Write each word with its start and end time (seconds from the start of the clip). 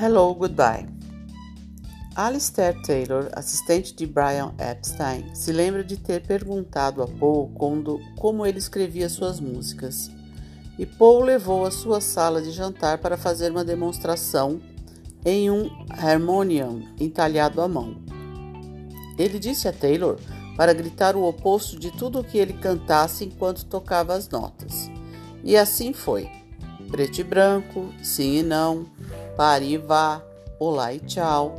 Hello, 0.00 0.34
Goodbye. 0.34 0.88
Alistair 2.16 2.74
Taylor, 2.82 3.28
assistente 3.34 3.94
de 3.94 4.06
Brian 4.06 4.52
Epstein, 4.58 5.34
se 5.34 5.52
lembra 5.52 5.84
de 5.84 5.96
ter 5.96 6.26
perguntado 6.26 7.02
a 7.02 7.06
Paul 7.06 7.50
quando, 7.54 8.00
como 8.18 8.44
ele 8.44 8.58
escrevia 8.58 9.08
suas 9.08 9.38
músicas. 9.38 10.10
E 10.78 10.86
Paul 10.86 11.22
levou 11.22 11.64
a 11.64 11.70
sua 11.70 12.00
sala 12.00 12.40
de 12.42 12.50
jantar 12.50 12.98
para 12.98 13.16
fazer 13.16 13.50
uma 13.50 13.64
demonstração 13.64 14.60
em 15.24 15.50
um 15.50 15.70
harmonium 15.90 16.82
entalhado 16.98 17.60
à 17.60 17.68
mão. 17.68 17.96
Ele 19.18 19.38
disse 19.38 19.68
a 19.68 19.72
Taylor 19.72 20.18
para 20.56 20.72
gritar 20.72 21.14
o 21.16 21.24
oposto 21.24 21.78
de 21.78 21.90
tudo 21.90 22.20
o 22.20 22.24
que 22.24 22.38
ele 22.38 22.54
cantasse 22.54 23.24
enquanto 23.24 23.66
tocava 23.66 24.14
as 24.14 24.28
notas. 24.28 24.90
E 25.44 25.56
assim 25.56 25.92
foi. 25.92 26.28
Preto 26.90 27.20
e 27.20 27.24
branco, 27.24 27.92
sim 28.02 28.38
e 28.38 28.42
não, 28.42 28.86
pare 29.36 29.78
vá, 29.78 30.22
olá 30.58 30.92
e 30.92 31.00
tchau. 31.00 31.54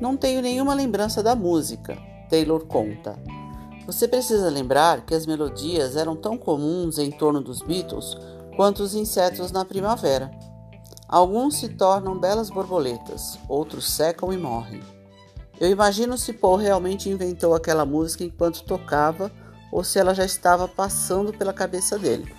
Não 0.00 0.16
tenho 0.16 0.40
nenhuma 0.40 0.74
lembrança 0.74 1.22
da 1.22 1.34
música, 1.34 1.98
Taylor 2.28 2.64
conta. 2.66 3.18
Você 3.86 4.06
precisa 4.06 4.50
lembrar 4.50 5.04
que 5.04 5.14
as 5.14 5.26
melodias 5.26 5.96
eram 5.96 6.14
tão 6.14 6.36
comuns 6.36 6.98
em 6.98 7.10
torno 7.10 7.40
dos 7.40 7.62
Beatles 7.62 8.16
quanto 8.56 8.82
os 8.82 8.94
insetos 8.94 9.50
na 9.50 9.64
primavera. 9.64 10.30
Alguns 11.08 11.56
se 11.56 11.70
tornam 11.70 12.18
belas 12.18 12.50
borboletas, 12.50 13.38
outros 13.48 13.90
secam 13.90 14.32
e 14.32 14.36
morrem. 14.36 14.82
Eu 15.58 15.70
imagino 15.70 16.16
se 16.16 16.32
Paul 16.32 16.56
realmente 16.56 17.08
inventou 17.08 17.54
aquela 17.54 17.84
música 17.84 18.22
enquanto 18.22 18.64
tocava 18.64 19.30
ou 19.72 19.82
se 19.82 19.98
ela 19.98 20.14
já 20.14 20.24
estava 20.24 20.68
passando 20.68 21.32
pela 21.32 21.52
cabeça 21.52 21.98
dele. 21.98 22.32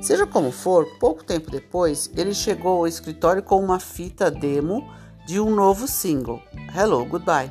Seja 0.00 0.26
como 0.26 0.50
for, 0.50 0.86
pouco 0.98 1.24
tempo 1.24 1.50
depois, 1.50 2.10
ele 2.16 2.34
chegou 2.34 2.78
ao 2.78 2.86
escritório 2.86 3.42
com 3.42 3.62
uma 3.62 3.80
fita 3.80 4.30
demo 4.30 4.88
de 5.26 5.40
um 5.40 5.54
novo 5.54 5.88
single, 5.88 6.42
Hello 6.76 7.04
Goodbye. 7.04 7.50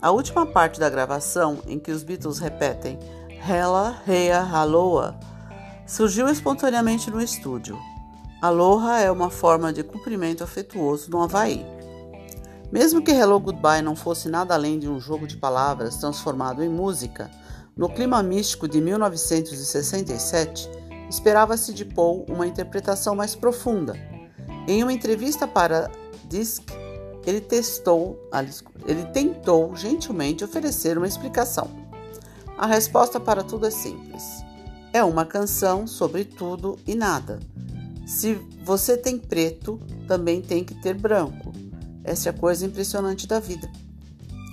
A 0.00 0.10
última 0.10 0.44
parte 0.44 0.78
da 0.78 0.90
gravação, 0.90 1.58
em 1.66 1.78
que 1.78 1.90
os 1.90 2.02
Beatles 2.02 2.38
repetem 2.38 2.98
Hella, 3.48 4.02
Heia, 4.06 4.40
Aloha, 4.42 5.18
surgiu 5.86 6.28
espontaneamente 6.28 7.10
no 7.10 7.20
estúdio. 7.20 7.78
Aloha 8.42 9.00
é 9.00 9.10
uma 9.10 9.30
forma 9.30 9.72
de 9.72 9.82
cumprimento 9.82 10.44
afetuoso 10.44 11.10
no 11.10 11.22
Havaí. 11.22 11.64
Mesmo 12.70 13.02
que 13.02 13.12
Hello 13.12 13.40
Goodbye 13.40 13.80
não 13.80 13.96
fosse 13.96 14.28
nada 14.28 14.52
além 14.52 14.78
de 14.78 14.88
um 14.88 15.00
jogo 15.00 15.26
de 15.26 15.36
palavras 15.36 15.96
transformado 15.96 16.62
em 16.62 16.68
música, 16.68 17.30
no 17.76 17.88
clima 17.88 18.22
místico 18.22 18.68
de 18.68 18.80
1967, 18.80 20.68
esperava-se 21.08 21.72
de 21.72 21.84
Paul 21.84 22.24
uma 22.28 22.46
interpretação 22.46 23.14
mais 23.14 23.34
profunda. 23.34 23.94
Em 24.68 24.82
uma 24.82 24.92
entrevista 24.92 25.46
para 25.46 25.90
Disc, 26.28 26.64
ele 27.24 27.40
testou, 27.40 28.18
ele 28.86 29.04
tentou 29.06 29.74
gentilmente 29.76 30.44
oferecer 30.44 30.98
uma 30.98 31.06
explicação. 31.06 31.68
A 32.56 32.66
resposta 32.66 33.20
para 33.20 33.44
tudo 33.44 33.66
é 33.66 33.70
simples. 33.70 34.44
É 34.92 35.04
uma 35.04 35.24
canção 35.24 35.86
sobre 35.86 36.24
tudo 36.24 36.78
e 36.86 36.94
nada. 36.94 37.38
Se 38.06 38.34
você 38.64 38.96
tem 38.96 39.18
preto, 39.18 39.80
também 40.06 40.40
tem 40.40 40.64
que 40.64 40.74
ter 40.74 40.94
branco. 40.94 41.52
Essa 42.02 42.28
é 42.28 42.30
a 42.30 42.36
coisa 42.36 42.64
impressionante 42.64 43.26
da 43.26 43.40
vida. 43.40 43.70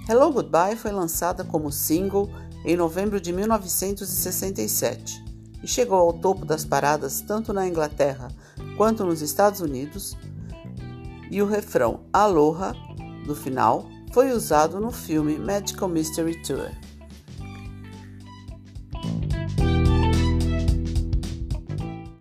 Hello 0.10 0.32
Goodbye 0.32 0.76
foi 0.76 0.92
lançada 0.92 1.44
como 1.44 1.72
single 1.72 2.30
em 2.66 2.76
novembro 2.76 3.22
de 3.22 3.32
1967 3.32 5.33
e 5.64 5.68
chegou 5.68 5.98
ao 5.98 6.14
topo 6.14 6.46
das 6.46 6.66
paradas 6.66 7.22
tanto 7.22 7.54
na 7.54 7.66
Inglaterra 7.66 8.28
quanto 8.76 9.06
nos 9.06 9.22
Estados 9.22 9.62
Unidos. 9.62 10.18
E 11.32 11.42
o 11.42 11.48
refrão 11.48 12.02
Aloha, 12.12 12.76
do 13.26 13.36
final, 13.36 13.88
foi 14.12 14.32
usado 14.32 14.80
no 14.80 14.92
filme 14.92 15.40
Magical 15.40 15.88
Mystery 15.88 16.42
Tour. 16.44 16.70